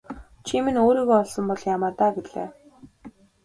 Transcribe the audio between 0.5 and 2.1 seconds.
минь өөрийгөө олсон бол яамай